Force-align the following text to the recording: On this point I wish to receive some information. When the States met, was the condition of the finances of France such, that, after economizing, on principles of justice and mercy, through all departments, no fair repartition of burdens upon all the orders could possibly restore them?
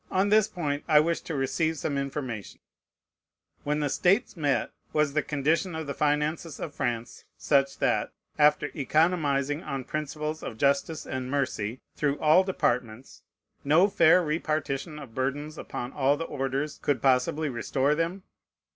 On 0.09 0.29
this 0.29 0.47
point 0.47 0.83
I 0.87 0.99
wish 0.99 1.21
to 1.21 1.35
receive 1.35 1.77
some 1.77 1.95
information. 1.95 2.59
When 3.63 3.81
the 3.81 3.87
States 3.89 4.35
met, 4.35 4.71
was 4.93 5.13
the 5.13 5.21
condition 5.21 5.75
of 5.75 5.85
the 5.85 5.93
finances 5.93 6.59
of 6.59 6.73
France 6.73 7.25
such, 7.37 7.77
that, 7.77 8.11
after 8.39 8.71
economizing, 8.73 9.61
on 9.61 9.83
principles 9.83 10.41
of 10.41 10.57
justice 10.57 11.05
and 11.05 11.29
mercy, 11.29 11.81
through 11.95 12.17
all 12.19 12.43
departments, 12.43 13.21
no 13.63 13.87
fair 13.89 14.23
repartition 14.23 14.97
of 14.97 15.13
burdens 15.13 15.55
upon 15.59 15.93
all 15.93 16.17
the 16.17 16.25
orders 16.25 16.79
could 16.81 16.99
possibly 16.99 17.47
restore 17.47 17.93
them? 17.93 18.23